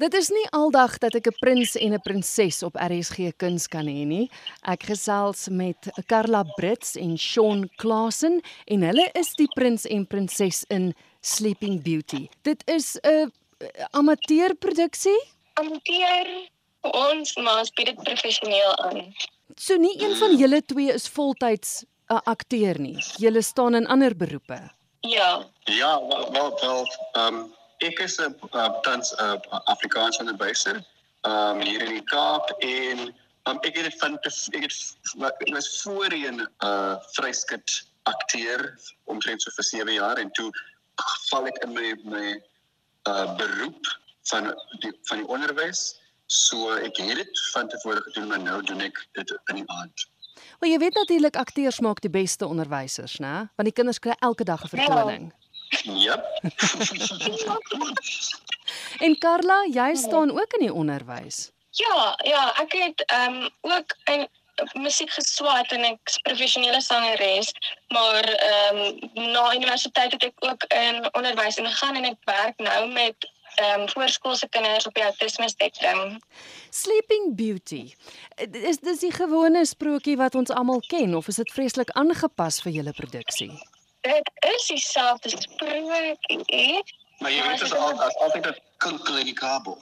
[0.00, 3.86] Dit is nie aldag dat ek 'n prins en 'n prinses op RSG Kuns kan
[3.86, 4.30] hê nie.
[4.64, 5.76] Ek gesels met
[6.06, 12.28] Karla Brits en Shaun Klasen en hulle is die prins en prinses in Sleeping Beauty.
[12.42, 13.30] Dit is 'n
[13.90, 15.20] amateurproduksie.
[15.54, 16.48] Amateur
[16.80, 19.14] ons maar bied dit professioneel aan.
[19.56, 22.96] So nie een van julle twee is voltyds 'n akteur nie.
[23.18, 24.70] Julle staan in ander beroepe.
[25.00, 25.46] Ja.
[25.64, 27.58] Ja, wel wel wel ehm um,
[27.88, 30.76] ek is 'n uh, tans 'n uh, Afrikaans onderwyser
[31.20, 32.98] ehm um, hier in die Kaap en
[33.48, 34.76] um, ek het van ek het
[35.40, 40.50] ek was voorheen 'n uh, vryskut akteur omtrent so vir 7 jaar en toe
[41.30, 42.26] val ek in my my
[43.08, 43.98] uh, beroep
[44.30, 44.54] van
[44.84, 46.00] die van die onderwys.
[46.26, 50.08] So ek het dit van tevore gedoen maar nou doen ek dit in die aand.
[50.60, 53.48] Maar jy weet natuurlik akteurs maak die beste onderwysers, né?
[53.56, 55.32] Want die kinders kry elke dag 'n vertoning.
[55.32, 55.49] Ja.
[58.98, 61.50] En Karla, jy staan ook in die onderwys.
[61.70, 64.28] Ja, ja, ek het ehm um, ook in
[64.72, 67.52] musiek geswat en ek's professionele sangeres,
[67.88, 72.88] maar ehm um, na universiteit het ek ook in onderwys ingegaan en ek werk nou
[72.92, 76.18] met ehm um, voorskoolse kinders op die autisme spektrum.
[76.70, 77.92] Sleeping Beauty.
[78.52, 82.80] Is dis die gewone sprokie wat ons almal ken of is dit vreeslik aangepas vir
[82.80, 83.52] julle produksie?
[84.00, 86.84] Dit is dieselfde sprokie.
[87.18, 89.76] Maar jy weet dit is al altyd 'n kinkel in die kabel.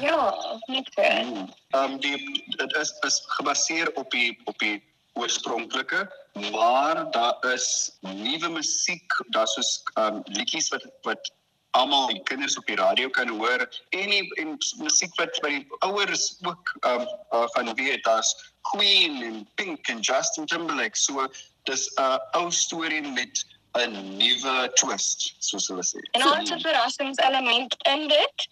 [0.00, 0.88] Ja, net.
[0.94, 6.12] Ehm um, die dit is is gebaseer op die op die oorspronklike,
[6.52, 11.32] maar daar is nuwe musiek, daar's soos ehm um, liedjies wat wat
[11.70, 15.66] almal die kinders op die radio kan hoor en die, en musiek wat by die
[15.86, 18.34] ouers ook um, uh, van weet daar's
[18.72, 20.96] Queen en Pink en Justin Timberlake.
[20.96, 21.28] So
[21.70, 23.44] dis 'n uh, ou storie met
[23.78, 26.00] 'n nuwe twist, soos hulle sê.
[26.12, 28.48] En het 'n verrassingselement in dit.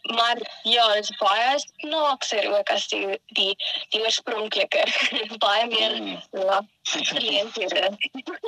[0.00, 3.56] Maar ja, dit is baie snaakser ook as die die
[3.88, 4.84] die oorspronklike.
[5.46, 6.22] baie meer Mm.
[6.30, 7.96] ja, geleenthede.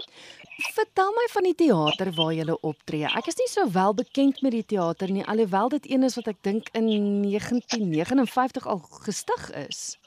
[0.78, 3.04] Vertel my van die teater waar jy optree.
[3.04, 6.26] Ek is nie so wel bekend met die teater nie, alhoewel dit een is wat
[6.26, 6.86] ek dink in
[7.22, 9.98] 1959 al gestig is.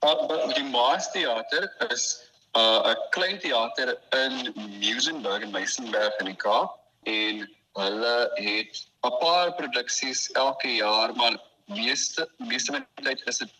[0.00, 6.36] Uh, die Maas Theater is uh, 'n klein teater in Muizenberg in Meisenberg in die
[6.36, 7.48] Kaap en
[7.78, 13.52] hulle het 'n paar produksies elke jaar, maar meeste meeste van die tyd is dit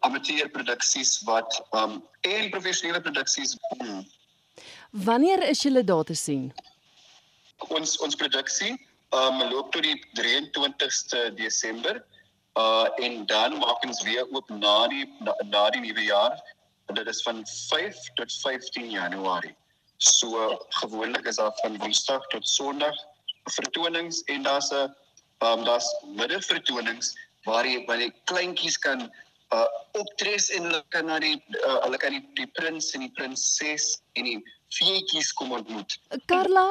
[0.00, 3.56] amateurproduksies wat um en professionele produksies.
[3.78, 4.04] Hmm.
[4.90, 6.52] Wanneer is julle daar te sien?
[7.68, 8.74] Ons ons produksie
[9.10, 12.02] um loop tot die 23ste Desember.
[12.58, 16.36] Uh en dan maak ons weer oop na die na, na die nuwe jaar.
[16.86, 19.56] En dit is van 5 tot 15 Januarie.
[19.96, 22.94] So gewoonlik is daar van Woensdag tot Sondag
[23.44, 24.94] vertonings en daar's 'n
[25.38, 29.12] um daar's middagvertonings waar jy waar jy kleintjies kan
[29.52, 31.36] uh optres en hulle kan na die
[31.66, 34.40] uh, hulle kan die, die prins en die prinses en die
[34.74, 35.98] feetjies kom ontmoet.
[36.26, 36.66] Karla,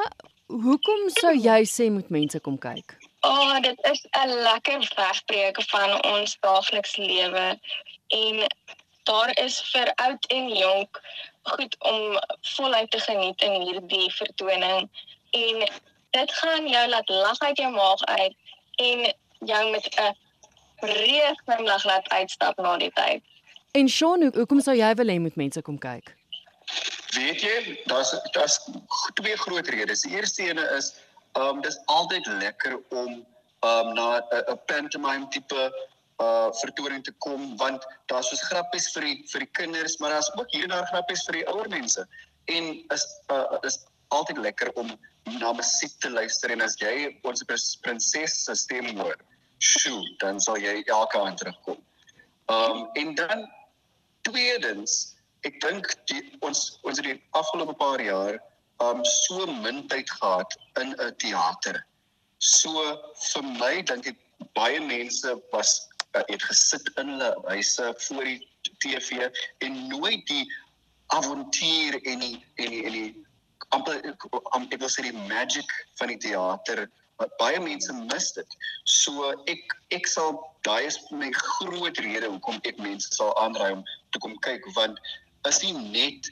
[0.46, 2.96] hoekom sou jy sê moet mense kom kyk?
[3.24, 7.46] O, oh, dit is 'n lekker wegbreek van ons daaglikse lewe
[8.08, 8.46] en
[9.04, 11.00] daar is vir oud en jonk
[11.42, 12.18] goed om
[12.56, 14.88] voluit te geniet in hierdie vertoning
[15.30, 15.68] en
[16.16, 18.34] dit gaan jou laat lag uit jou maag uit
[18.76, 19.14] en
[19.50, 20.14] jou met 'n
[20.80, 23.22] breë glimlag laat uitstap na die tyd.
[23.72, 26.14] En Shaun, hoe- hoekom sou jy wil hê moet mense kom kyk?
[27.14, 28.58] Weet jy, daar's daar's
[29.14, 30.02] twee groot redes.
[30.02, 30.94] Die eerste ene is
[31.32, 33.26] ehm um, dis altyd lekker om
[33.60, 35.88] ehm um, na 'n pantomime tipe
[36.22, 40.30] uh vertoning te kom want daar's soos grappies vir die vir die kinders, maar daar's
[40.38, 42.06] ook hier en daar grappies vir die ouer mense.
[42.44, 44.92] En is uh is altyd lekker om
[45.40, 47.44] na musiek te luister en as jy ons
[47.82, 49.16] prinses se stem hoor,
[49.58, 51.80] sjoe, dan sal jy elke aand terugkom.
[52.52, 53.46] Ehm um, en dan
[54.28, 55.14] tweedens
[55.48, 55.88] ek dink
[56.40, 58.38] ons ons het die afgelope paar jaar
[58.84, 61.84] um so min tyd gehad in 'n teater.
[62.38, 62.70] So
[63.32, 64.18] vir my dink ek
[64.54, 68.40] baie mense was het gesit in hulle huise voor die
[68.78, 69.28] TV
[69.58, 70.44] en nooit die
[71.06, 73.24] avontuur en die en die en die
[73.68, 74.14] amper
[74.52, 76.86] am- ek wil sê die magic van die teater
[77.18, 78.56] wat baie mense mis dit.
[78.84, 83.84] So ek ek sal daai is my groot rede hoekom ek mense sal aanraai om
[84.10, 84.98] te kom kyk want
[85.48, 86.30] is nie net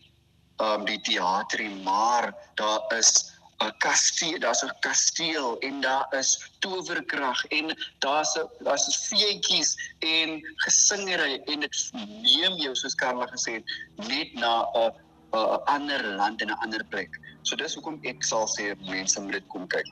[0.62, 3.31] um die teater nie, maar daar is
[3.78, 11.40] kasteel, daar's 'n kasteel en daar is towerkrag en daar's 'n daar's feetjies en gesingery
[11.44, 11.90] en dit
[12.22, 13.66] neem jou soos Karla gesê het
[14.08, 14.92] net na 'n
[15.32, 17.20] 'n ander land en 'n ander plek.
[17.42, 19.86] So dis hoekom ek sal sê mense moet dit kom kyk.